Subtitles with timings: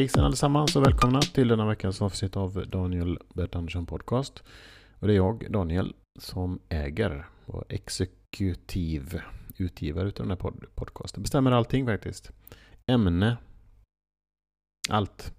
[0.00, 4.42] Hejsan allesammans och välkomna till denna veckans avsnitt av Daniel Bert Andersson Podcast.
[4.98, 9.20] Och det är jag, Daniel, som äger och exekutiv
[9.56, 11.22] utgivare utav den här pod podcasten.
[11.22, 12.30] Bestämmer allting faktiskt.
[12.86, 13.36] Ämne.
[14.88, 15.34] Allt.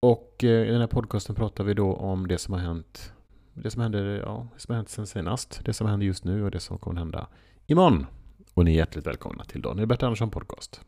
[0.00, 3.12] Och eh, i den här podcasten pratar vi då om det som har hänt
[3.54, 6.44] det som hände, ja, det som har hänt sen senast, det som händer just nu
[6.44, 7.26] och det som kommer hända
[7.66, 8.06] imorgon.
[8.54, 10.80] Och ni är hjärtligt välkomna till Daniel Bert Andersson Podcast.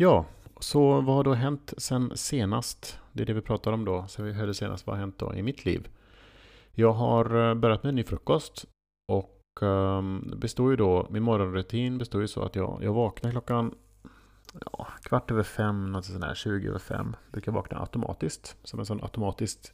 [0.00, 0.26] Ja,
[0.60, 2.98] så vad har då hänt sen senast?
[3.12, 4.06] Det är det vi pratar om då.
[4.08, 5.88] Sen vi hörde senast vad har hänt då i mitt liv?
[6.72, 8.64] Jag har eh, börjat med en ny frukost
[9.12, 13.74] och ehm, består ju då, min morgonrutin består ju så att jag, jag vaknar klockan
[14.64, 17.16] ja, kvart över fem, något sånt där, 20 över fem.
[17.32, 19.72] Brukar vakna automatiskt, som en sån automatisk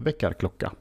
[0.00, 0.72] väckarklocka.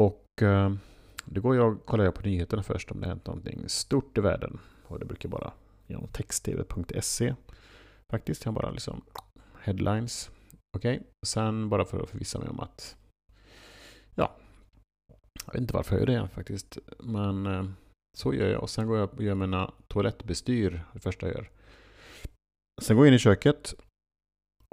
[0.00, 0.78] Och ehm,
[1.24, 4.58] då går jag, kollar jag på nyheterna först om det hänt någonting stort i världen.
[4.86, 5.52] Och det brukar bara
[5.86, 7.34] genom text-tv.se
[8.10, 8.44] faktiskt.
[8.44, 9.04] Jag bara liksom
[9.60, 10.30] headlines.
[10.76, 11.06] Okej, okay.
[11.26, 12.96] sen bara för att förvissa mig om att
[14.14, 14.36] ja,
[15.46, 16.78] jag vet inte varför jag gör det faktiskt.
[16.98, 17.64] Men eh,
[18.18, 18.62] så gör jag.
[18.62, 20.84] Och sen går jag och gör mina toalettbestyr.
[20.92, 21.50] Det första jag gör.
[22.82, 23.74] Sen går jag in i köket.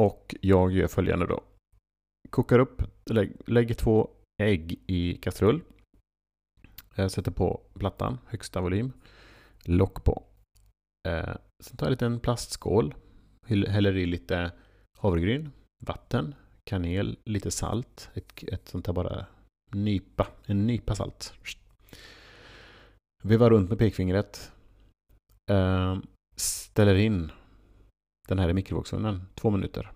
[0.01, 1.43] Och jag gör följande då.
[2.29, 2.83] Kokar upp,
[3.45, 4.09] lägger två
[4.41, 5.61] ägg i kastrull.
[6.95, 8.93] Jag sätter på plattan, högsta volym.
[9.63, 10.23] Lock på.
[11.07, 12.95] Eh, sen tar jag en liten plastskål.
[13.47, 14.51] Häller i lite
[14.97, 15.51] havregryn,
[15.85, 18.09] vatten, kanel, lite salt.
[18.13, 19.25] Ett, ett sånt här bara
[19.71, 21.33] nypa, en nypa salt.
[23.23, 24.51] Vevar runt med pekfingret.
[25.51, 26.01] Ehm,
[26.35, 27.31] ställer in
[28.27, 29.91] den här i mikrovågsugnen, två minuter.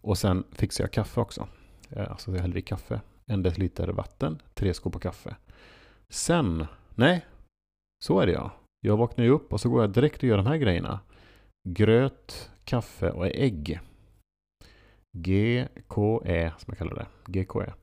[0.00, 1.48] Och sen fixar jag kaffe också.
[1.90, 3.00] Eh, alltså jag häller i kaffe.
[3.26, 5.36] En deciliter vatten, tre skopor kaffe.
[6.08, 7.26] Sen, nej,
[8.04, 8.52] så är det ja.
[8.80, 11.00] Jag vaknar ju upp och så går jag direkt och gör de här grejerna.
[11.68, 13.80] Gröt, kaffe och ägg.
[15.18, 17.06] GKE som jag kallar det.
[17.26, 17.74] GKE.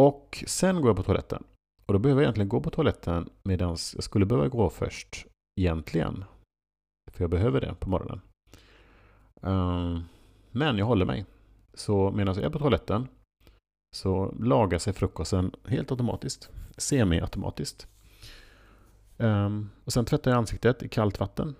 [0.00, 1.44] Och sen går jag på toaletten.
[1.86, 5.26] Och då behöver jag egentligen gå på toaletten medan jag skulle behöva gå först
[5.60, 6.24] egentligen.
[7.10, 8.20] För jag behöver det på morgonen.
[9.42, 10.02] Ehm,
[10.50, 11.24] men jag håller mig.
[11.74, 13.08] Så medan jag är på toaletten
[13.96, 16.50] så lagar sig frukosten helt automatiskt.
[16.76, 17.88] Semi-automatiskt.
[19.18, 21.54] Ehm, och sen tvättar jag ansiktet i kallt vatten.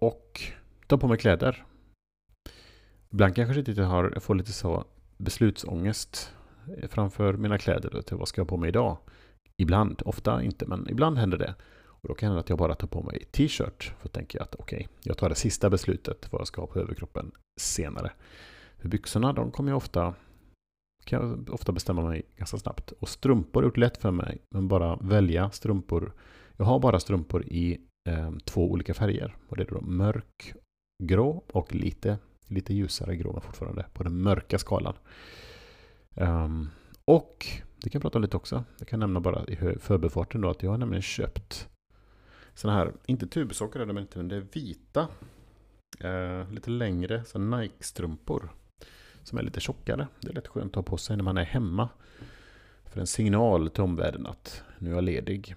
[0.00, 0.40] Och
[0.86, 1.64] tar på mig kläder.
[3.10, 4.84] Ibland kanske jag inte har, jag får lite så
[5.16, 6.34] beslutsångest
[6.76, 8.02] eh, framför mina kläder.
[8.02, 8.98] Till vad ska jag ha på mig idag?
[9.56, 11.54] Ibland, ofta inte, men ibland händer det.
[12.00, 13.84] Och då kan det hända att jag bara tar på mig t-shirt.
[13.98, 16.60] För då tänker jag att okej, okay, jag tar det sista beslutet vad jag ska
[16.62, 18.12] ha på överkroppen senare.
[18.78, 20.14] För byxorna, de kommer jag ofta
[21.04, 22.92] kan jag ofta bestämma mig ganska snabbt.
[22.92, 26.12] Och strumpor har gjort lätt för mig, men bara välja strumpor.
[26.56, 29.36] Jag har bara strumpor i eh, två olika färger.
[29.48, 34.58] Och det är då mörkgrå och lite, lite ljusare grå, men fortfarande på den mörka
[34.58, 34.94] skalan.
[36.14, 36.70] Um,
[37.04, 37.46] och
[37.82, 38.64] det kan jag prata om lite också.
[38.78, 41.68] Jag kan nämna bara i förbifarten då att jag har nämligen köpt
[42.58, 45.08] sådana här, inte tubsockor är de inte, men det är vita.
[46.00, 48.48] Eh, lite längre, så Nike-strumpor
[49.22, 50.08] som är lite tjockare.
[50.20, 51.88] Det är lätt skönt att ha på sig när man är hemma.
[52.84, 55.54] För en signal till omvärlden att nu är jag ledig.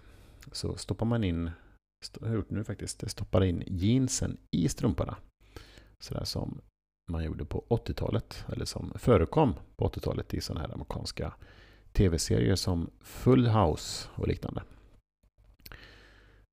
[0.52, 1.52] Så stoppar man in,
[2.20, 5.16] jag har gjort nu faktiskt, stoppar in jeansen i strumporna.
[6.00, 6.62] Sådär som
[7.12, 11.34] man gjorde på 80-talet, eller som förekom på 80-talet i sådana här amerikanska
[11.94, 14.64] tv-serier som Full House och liknande.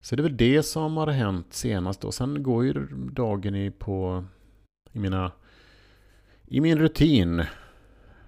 [0.00, 3.70] Så det är väl det som har hänt senast och sen går ju dagen i
[3.70, 4.24] på
[4.92, 5.32] i mina
[6.46, 7.44] i min rutin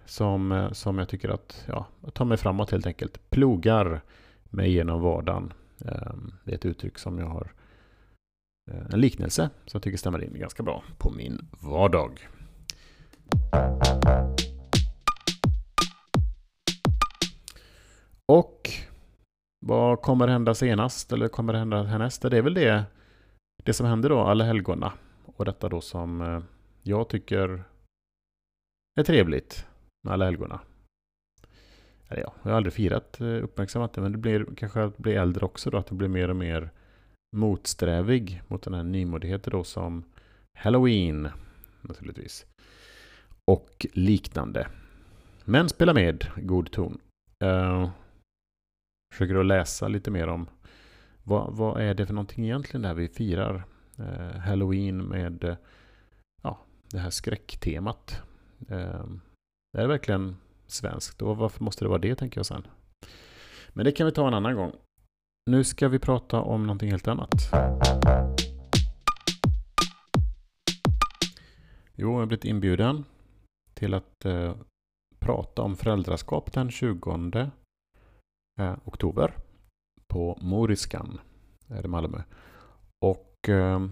[0.04, 3.30] som, som jag tycker att ja, jag tar mig framåt helt enkelt.
[3.30, 4.00] Plogar
[4.44, 5.52] mig genom vardagen.
[5.84, 7.52] Ehm, det är ett uttryck som jag har
[8.70, 12.28] eh, en liknelse som jag tycker stämmer in ganska bra på min vardag.
[18.32, 18.70] Och
[19.66, 22.22] vad kommer hända senast eller kommer hända härnäst?
[22.22, 22.84] Det är väl det,
[23.64, 24.92] det som händer då, alla helgona.
[25.24, 26.42] Och detta då som eh,
[26.82, 27.64] jag tycker
[29.00, 29.66] är trevligt
[30.04, 30.60] med alla helgona.
[32.10, 35.14] Eller ja, jag har aldrig firat eh, uppmärksammat det, men det blir kanske att bli
[35.14, 36.70] äldre också då, att det blir mer och mer
[37.36, 40.04] motsträvig mot den här nymodigheten då som
[40.58, 41.28] Halloween
[41.80, 42.46] naturligtvis.
[43.44, 44.68] Och liknande.
[45.44, 47.00] Men spela med god ton.
[47.44, 47.90] Uh,
[49.14, 50.46] försöker att läsa lite mer om
[51.22, 53.64] vad, vad är det för någonting egentligen där vi firar
[54.00, 55.54] uh, Halloween med uh,
[56.42, 56.58] ja,
[56.90, 58.22] det här skräcktemat.
[58.70, 59.04] Uh,
[59.72, 60.36] det är verkligen
[60.72, 62.66] svenskt och varför måste det vara det tänker jag sen.
[63.68, 64.72] Men det kan vi ta en annan gång.
[65.50, 67.50] nu ska vi prata om någonting helt annat.
[71.94, 73.04] Jo, jag har blivit inbjuden
[73.74, 74.54] till att eh,
[75.18, 77.50] prata om föräldraskap den 20
[78.60, 79.36] eh, oktober
[80.12, 81.20] på Moriskan
[81.84, 82.22] i Malmö.
[83.04, 83.86] Och eh,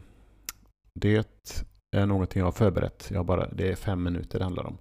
[0.94, 1.58] det
[1.96, 3.10] är någonting jag har förberett.
[3.10, 4.78] Jag bara, det är fem minuter det handlar om.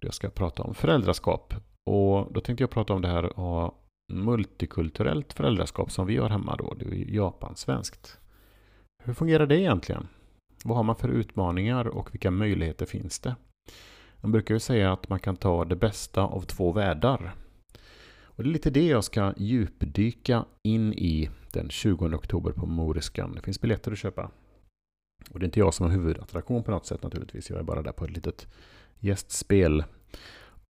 [0.00, 1.54] Jag ska prata om föräldraskap.
[1.90, 3.74] Och då tänkte jag prata om det här ha
[4.12, 6.74] multikulturellt föräldraskap som vi har hemma då.
[6.74, 8.18] Det är japansvenskt.
[9.04, 10.08] Hur fungerar det egentligen?
[10.64, 13.36] Vad har man för utmaningar och vilka möjligheter finns det?
[14.20, 17.34] Man brukar ju säga att man kan ta det bästa av två världar.
[18.22, 23.34] Och det är lite det jag ska djupdyka in i den 20 oktober på Moriskan.
[23.34, 24.30] Det finns biljetter att köpa.
[25.30, 27.50] Och det är inte jag som är huvudattraktion på något sätt naturligtvis.
[27.50, 28.48] Jag är bara där på ett litet
[29.00, 29.84] gästspel.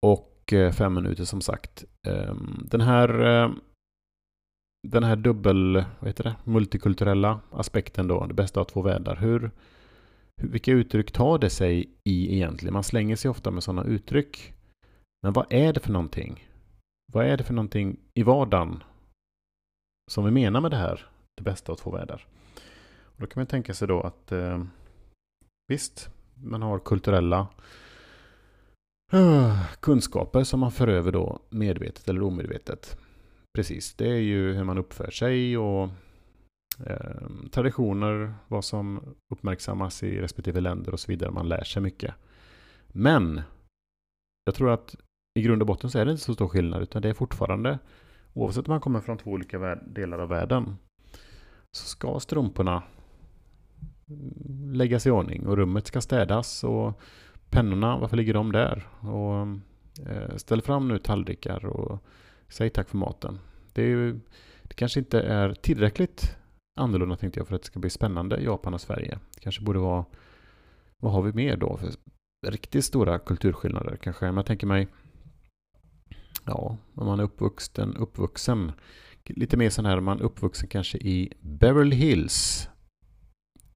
[0.07, 1.85] Och eh, fem minuter som sagt.
[2.09, 3.51] Ehm, den här eh,
[4.89, 9.17] den här dubbel, vad heter det, multikulturella aspekten då, det bästa av två världar.
[9.17, 9.51] Hur,
[10.43, 12.73] vilka uttryck tar det sig i egentligen?
[12.73, 14.55] Man slänger sig ofta med sådana uttryck.
[15.23, 16.49] Men vad är det för någonting?
[17.13, 18.83] Vad är det för någonting i vardagen
[20.11, 22.27] som vi menar med det här, det bästa av två världar?
[23.03, 24.65] Och då kan man tänka sig då att eh,
[25.69, 27.49] visst, man har kulturella
[29.13, 32.99] Ah, kunskaper som man för över då medvetet eller omedvetet.
[33.57, 35.89] Precis, det är ju hur man uppför sig och
[36.87, 41.31] eh, traditioner, vad som uppmärksammas i respektive länder och så vidare.
[41.31, 42.15] Man lär sig mycket.
[42.89, 43.43] Men
[44.45, 44.97] jag tror att
[45.39, 47.79] i grund och botten så är det inte så stor skillnad utan det är fortfarande
[48.33, 50.77] oavsett om man kommer från två olika delar av världen
[51.73, 52.83] så ska strumporna
[54.09, 57.01] mm, läggas i ordning och rummet ska städas och
[57.51, 58.89] pennorna, varför ligger de där?
[59.01, 59.41] Och
[60.09, 62.05] eh, ställ fram nu tallrikar och
[62.49, 63.39] säg tack för maten.
[63.73, 64.13] Det, är ju,
[64.63, 66.37] det kanske inte är tillräckligt
[66.81, 69.19] annorlunda tänkte jag för att det ska bli spännande Japan och Sverige.
[69.35, 70.05] Det kanske borde vara,
[70.97, 71.91] vad har vi mer då för
[72.47, 74.25] riktigt stora kulturskillnader kanske?
[74.25, 74.89] Men jag tänker mig,
[76.45, 78.73] ja, om man är uppvuxen, uppvuxen
[79.25, 82.69] lite mer sån här, man är uppvuxen kanske i Beverly Hills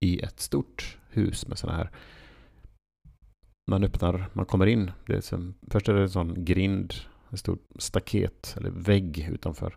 [0.01, 1.91] i ett stort hus med sådana här
[3.67, 4.91] man öppnar, man kommer in.
[5.07, 6.95] Det är som, först är det en sån grind,
[7.31, 9.77] en stor staket eller vägg utanför.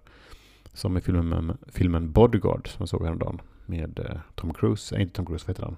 [0.74, 5.14] Som i filmen, filmen Bodyguard som jag såg häromdagen med eh, Tom Cruise, äh, inte
[5.14, 5.78] Tom Cruise, vad heter han?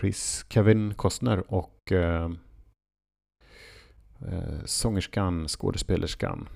[0.00, 2.30] Chris, Kevin Costner och eh,
[4.26, 6.48] eh, sångerskan, skådespelerskan,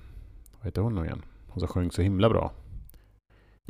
[0.57, 1.21] vad heter hon nu igen?
[1.47, 2.51] Hon som sjöng så himla bra.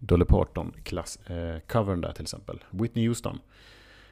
[0.01, 2.63] Dolly Parton, klass, eh, covern där till exempel.
[2.69, 3.39] Whitney Houston.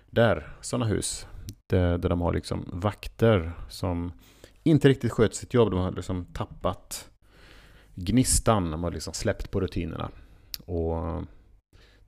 [0.10, 1.28] Där, sådana hus.
[1.70, 4.12] Där, där de har liksom vakter som
[4.64, 5.72] inte riktigt sköter sitt jobb.
[5.72, 7.10] De har liksom tappat
[7.96, 8.72] gnistan.
[8.72, 10.12] De har liksom släppt på rutinerna.
[10.66, 11.22] Och eh,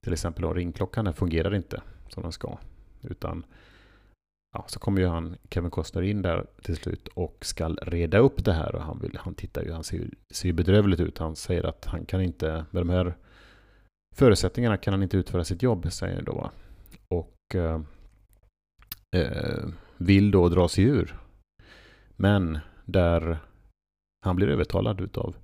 [0.02, 2.58] till exempel då, ringklockan fungerar inte som den ska.
[3.02, 3.46] Utan
[4.54, 8.46] ja, så kommer ju han, Kevin Costner in där till slut och ska reda upp
[8.46, 8.76] det här.
[8.76, 11.18] Och han, vill, han tittar ju, han ser, ser ju bedrövligt ut.
[11.18, 13.18] Han säger att han kan inte, med de här
[14.16, 16.52] förutsättningarna kan han inte utföra sitt jobb, säger då.
[17.08, 17.82] Och eh,
[19.16, 19.68] eh,
[19.98, 21.20] vill då dra sig ur.
[22.16, 23.40] Men där
[24.26, 25.36] han blir övertalad utav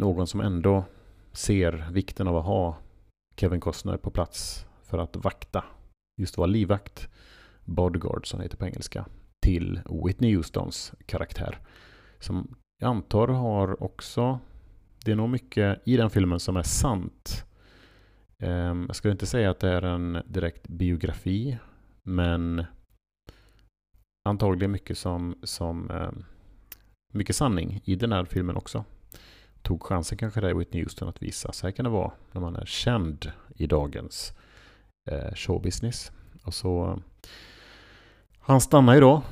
[0.00, 0.84] någon som ändå
[1.32, 2.76] ser vikten av att ha
[3.36, 5.64] Kevin Costner på plats för att vakta,
[6.20, 7.08] just vara livvakt,
[7.64, 9.06] bodyguard som heter på engelska,
[9.46, 11.58] till Whitney Houstons karaktär.
[12.18, 14.38] Som jag antar har också,
[15.04, 17.44] det är nog mycket i den filmen som är sant.
[18.38, 21.58] Ehm, jag skulle inte säga att det är en direkt biografi,
[22.02, 22.64] men
[24.28, 26.10] antagligen mycket som, som eh,
[27.12, 28.84] mycket sanning i den här filmen också
[29.62, 31.52] tog chansen kanske där i Whitney Houston att visa.
[31.52, 34.32] Så här kan det vara när man är känd i dagens
[35.10, 36.12] eh, showbusiness.
[36.44, 37.02] Och så
[38.38, 39.22] han stannar ju då,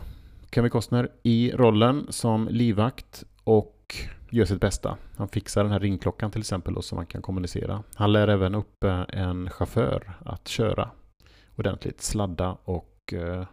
[0.53, 3.95] Kevin Costner, i rollen som livvakt och
[4.31, 4.97] gör sitt bästa.
[5.17, 7.83] Han fixar den här ringklockan till exempel då, så man kan kommunicera.
[7.95, 10.91] Han lär även upp eh, en chaufför att köra
[11.57, 13.47] ordentligt, sladda och eh,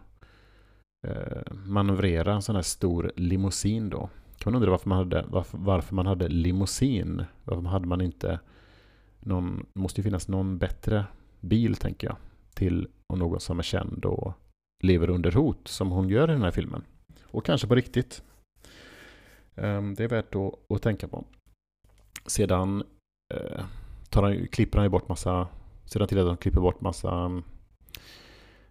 [1.08, 5.58] eh, manövrera en sån här stor limousin då kan man undra varför man hade, varför,
[5.58, 7.26] varför man hade limousin.
[7.44, 8.40] Varför hade man inte
[9.20, 11.06] någon, det måste ju finnas någon bättre
[11.40, 12.18] bil tänker jag.
[12.54, 14.34] Till och någon som är känd och
[14.84, 16.84] lever under hot som hon gör i den här filmen.
[17.24, 18.24] Och kanske på riktigt.
[19.56, 21.26] Ehm, det är värt att, att tänka på.
[22.26, 22.84] Sedan
[23.34, 23.66] eh,
[24.10, 25.48] tar han, klipper han ju bort massa,
[25.86, 27.42] sedan till att han klipper bort massa,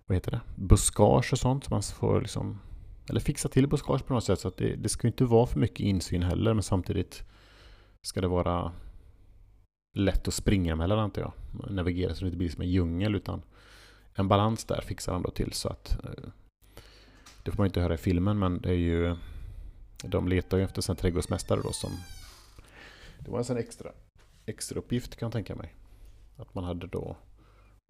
[0.07, 1.71] vad heter det, buskage och sånt.
[1.71, 2.61] Man får liksom
[3.09, 5.61] eller fixa till buskage på något sätt så att det, det ska inte vara för
[5.61, 7.23] mycket insyn heller men samtidigt
[8.03, 8.73] ska det vara
[9.97, 11.33] lätt att springa mellan antar jag.
[11.71, 13.43] Navigera så det inte blir som en djungel utan
[14.15, 16.29] en balans där fixar han då till så att eh,
[17.43, 19.17] det får man inte höra i filmen men det är ju
[20.05, 21.91] de letar ju efter en trädgårdsmästare då som
[23.19, 23.91] det var en sån extra,
[24.47, 25.75] extra uppgift kan jag tänka mig.
[26.37, 27.17] Att man hade då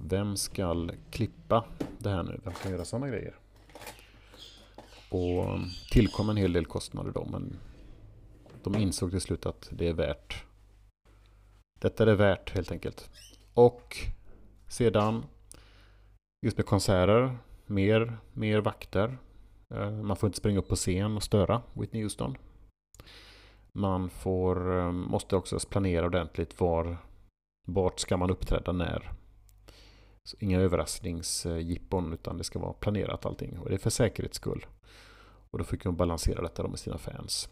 [0.02, 1.64] vem ska klippa
[1.98, 2.40] det här nu?
[2.44, 3.34] Vem kan göra sådana grejer?
[5.10, 5.58] Och
[5.90, 7.58] tillkom en hel del kostnader då men
[8.62, 10.46] de insåg till slut att det är värt
[11.80, 13.10] detta är det värt helt enkelt.
[13.54, 13.96] Och
[14.68, 15.24] sedan
[16.42, 19.18] just med konserter, mer, mer vakter.
[19.74, 22.36] Eh, man får inte springa upp på scen och störa Whitney Houston.
[23.72, 26.96] Man får, eh, måste också planera ordentligt var,
[27.66, 29.12] vart ska man uppträda när.
[30.26, 33.59] Så inga överraskningsjippon utan det ska vara planerat allting.
[33.59, 34.66] Och det är för säkerhets skull.
[35.50, 37.49] Och då fick hon balansera detta med sina fans.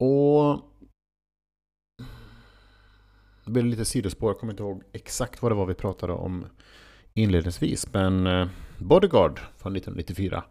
[0.00, 0.60] Och
[3.44, 6.46] det blev lite sidospår, jag kommer inte ihåg exakt vad det var vi pratade om
[7.14, 7.92] inledningsvis.
[7.92, 10.44] Men eh, Bodyguard från 1994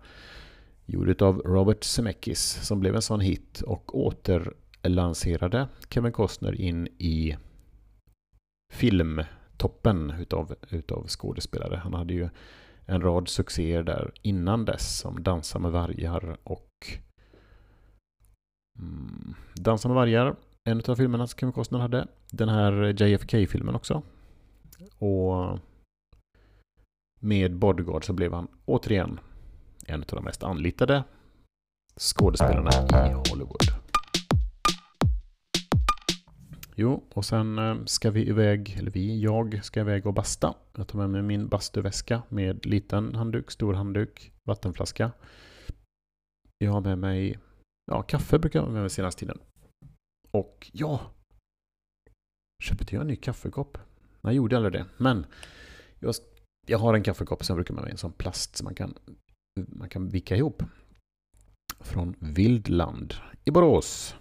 [0.86, 7.38] gjord av Robert Zemeckis som blev en sån hit och återlanserade Kevin Costner in i
[8.74, 9.22] film.
[9.58, 11.76] Toppen utav, utav skådespelare.
[11.76, 12.30] Han hade ju
[12.86, 16.70] en rad succéer där innan dess som Dansa med vargar och
[18.80, 22.08] mm, Dansa med vargar en av filmerna som Kevin Costner hade.
[22.32, 24.02] Den här JFK-filmen också.
[24.98, 25.60] Och
[27.20, 29.20] med Bodyguard så blev han återigen
[29.88, 31.04] en av de mest anlitade
[31.98, 32.72] skådespelarna
[33.10, 33.77] i Hollywood.
[36.80, 40.56] Jo, och sen eh, ska vi iväg, eller vi, jag ska iväg och basta.
[40.76, 45.12] Jag tar med mig min bastuväska med liten handduk, stor handduk, vattenflaska.
[46.58, 47.40] Jag har med mig,
[47.92, 49.40] ja, kaffe brukar jag ha med mig senaste tiden.
[50.32, 51.12] Och ja,
[52.64, 53.78] köpte jag en ny kaffekopp?
[53.78, 54.86] Nej, jag gjorde aldrig det.
[54.98, 55.26] Men
[56.00, 56.16] jag,
[56.68, 58.94] jag har en kaffekopp som jag brukar med mig, en sån plast som man kan,
[59.68, 60.64] man kan vicka ihop.
[61.80, 63.14] Från Vildland
[63.46, 64.16] i Borås.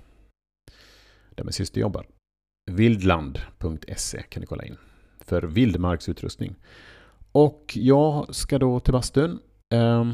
[1.31, 2.07] Där min syster jobbar.
[2.67, 4.77] Vildland.se kan ni kolla in.
[5.21, 6.55] För vildmarksutrustning.
[7.33, 9.39] Och jag ska då till bastun.
[9.73, 10.13] Eh,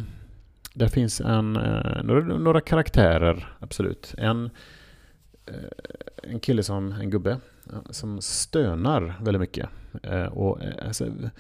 [0.74, 4.14] där finns en, eh, några, några karaktärer, absolut.
[4.18, 4.50] En
[5.46, 7.40] Eh, en kille som, en gubbe,
[7.90, 9.68] som stönar väldigt mycket.
[10.02, 11.30] Eh, och eh, alltså, en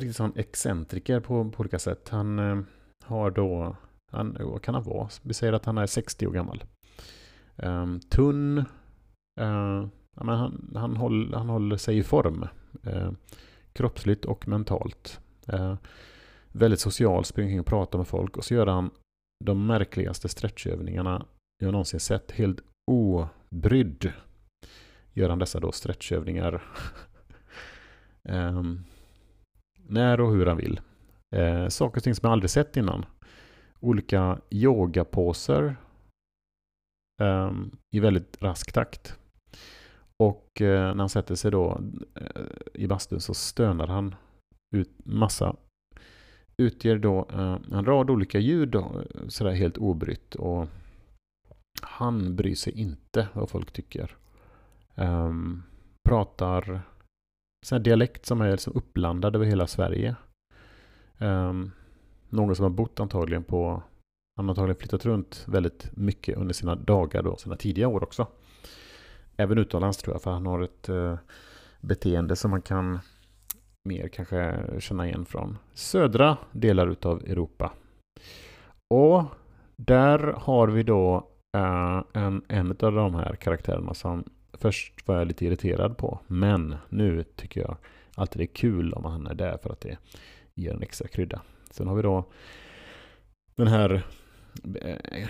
[0.00, 2.08] riktigt sån excentriker på, på olika sätt.
[2.08, 2.60] Han eh,
[3.04, 3.76] har då,
[4.12, 5.08] han, vad kan han vara?
[5.22, 6.64] Vi säger att han är 60 år gammal.
[7.56, 8.58] Ehm, tunn,
[9.40, 9.86] eh,
[10.18, 12.44] ja, men han, han, håll, han håller sig i form.
[12.82, 13.10] Eh,
[13.72, 15.20] kroppsligt och mentalt.
[15.48, 15.74] Eh,
[16.52, 18.90] väldigt social, springer omkring och pratar med folk och så gör han
[19.44, 21.26] de märkligaste stretchövningarna
[21.58, 22.30] jag någonsin sett.
[22.30, 22.60] Helt
[22.90, 24.12] obrydd
[25.12, 26.62] gör han dessa då stretchövningar
[28.28, 28.62] eh,
[29.86, 30.80] när och hur han vill.
[31.34, 33.04] Eh, saker och ting som jag aldrig sett innan.
[33.80, 35.76] Olika yogaposer
[37.20, 37.52] eh,
[37.90, 39.18] i väldigt rask takt.
[40.22, 41.80] Och eh, när han sätter sig då
[42.14, 42.42] eh,
[42.74, 44.14] i bastun så stönar han
[44.76, 45.56] ut massa
[46.62, 50.68] utger då eh, en rad olika ljud då, sådär helt obrytt och
[51.82, 54.16] han bryr sig inte vad folk tycker.
[54.94, 55.62] Um,
[56.08, 56.82] pratar
[57.66, 60.16] sån dialekt som är liksom uppblandad över hela Sverige.
[61.18, 61.70] Um,
[62.28, 63.82] någon som har bott antagligen på
[64.36, 68.26] han har antagligen flyttat runt väldigt mycket under sina dagar då, sina tidiga år också.
[69.40, 71.18] Även utomlands tror jag, för han har ett eh,
[71.80, 72.98] beteende som man kan
[73.88, 77.72] mer kanske känna igen från södra delar utav Europa.
[78.94, 79.24] Och
[79.76, 85.28] där har vi då eh, en, en av de här karaktärerna som först var jag
[85.28, 86.20] lite irriterad på.
[86.26, 87.76] Men nu tycker jag
[88.14, 89.98] alltid det är kul om han är där för att det
[90.54, 91.42] ger en extra krydda.
[91.70, 92.24] Sen har vi då
[93.56, 94.02] den här
[94.80, 95.28] eh,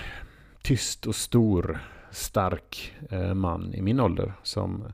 [0.69, 1.79] tyst och stor,
[2.11, 4.85] stark eh, man i min ålder som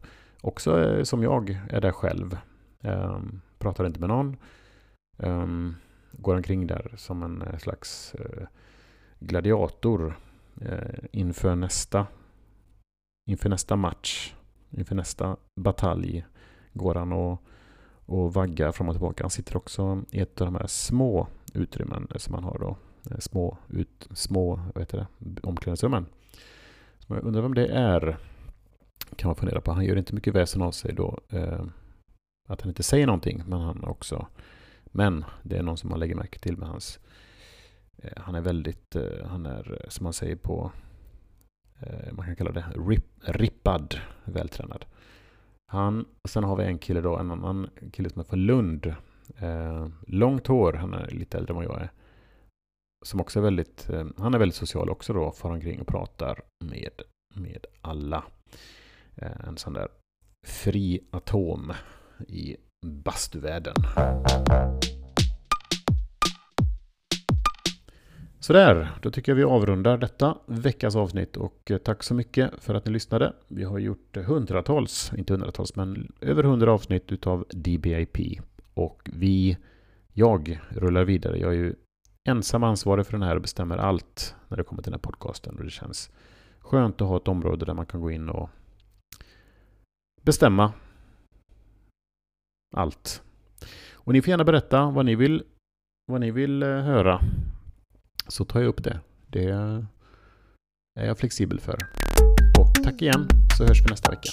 [0.41, 2.39] också är, som jag är där själv.
[2.81, 4.37] Ehm, pratar inte med någon.
[5.19, 5.75] Ehm,
[6.13, 8.15] går omkring där som en eh, slags
[9.19, 10.15] gladiator
[11.11, 12.07] inför nästa
[13.27, 14.35] inför nästa match,
[14.71, 16.25] inför nästa batalj
[16.73, 17.43] går han och,
[18.07, 19.25] och vaggar fram och tillbaka.
[19.25, 22.77] Han sitter också i ett av de här små utrymmen som han har då.
[23.11, 26.07] Eh, små, ut, små vad heter det, omklädningsrummen.
[26.99, 28.19] Så jag undrar vem det är.
[29.17, 29.73] Kan man fundera på.
[29.73, 31.21] Han gör inte mycket väsen av sig då.
[31.29, 31.65] Eh,
[32.49, 33.43] att han inte säger någonting.
[33.47, 34.27] Men han också.
[34.85, 37.01] Men det är någon som man lägger märke till med hans
[38.05, 40.73] Eh, han är väldigt, eh, han är som man säger på,
[41.81, 44.85] eh, man kan kalla det rip, rippad, vältränad.
[45.67, 48.87] Han, sen har vi en kille då, en annan kille som är från Lund.
[49.39, 51.91] Eh, långt hår, han är lite äldre än vad jag är.
[53.05, 56.43] Som också är väldigt, eh, han är väldigt social också då, far omkring och pratar
[56.65, 57.03] med,
[57.35, 58.25] med alla.
[59.17, 59.89] Eh, en sån där
[60.47, 61.73] fri atom
[62.29, 62.57] i
[62.87, 63.75] bastuvärlden.
[68.41, 72.75] Sådär, då tycker jag vi avrundar detta veckans avsnitt och eh, tack så mycket för
[72.75, 73.33] att ni lyssnade.
[73.49, 78.19] Vi har gjort hundratals, inte hundratals, men över hundra avsnitt utav DBIP
[78.75, 79.57] och vi,
[80.13, 81.39] jag rullar vidare.
[81.39, 81.75] Jag är ju
[82.29, 85.59] ensam ansvarig för den här och bestämmer allt när det kommer till den här podcasten
[85.59, 86.11] och det känns
[86.59, 88.51] skönt att ha ett område där man kan gå in och
[90.23, 90.73] bestämma
[92.77, 93.23] allt.
[93.93, 95.45] Och ni får gärna berätta vad ni vill,
[96.07, 97.21] vad ni vill eh, höra
[98.29, 99.01] så tar jag upp det.
[99.27, 99.45] Det
[101.01, 101.79] är jag flexibel för.
[102.59, 103.29] Och tack igen,
[103.59, 104.31] så hörs vi nästa vecka.